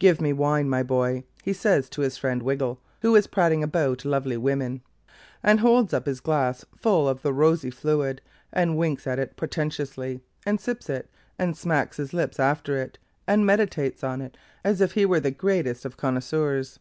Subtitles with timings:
[0.00, 1.22] 'Give me wine, my boy,'
[1.52, 4.82] says he to his friend Wiggle, who is prating about lovely woman;
[5.40, 8.20] and holds up his glass full of the rosy fluid,
[8.52, 13.46] and winks at it portentously, and sips it, and smacks his lips after it, and
[13.46, 16.80] meditates on it, as if he were the greatest of connoisseurs.